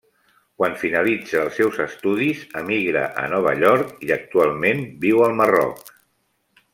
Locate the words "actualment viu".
4.19-5.23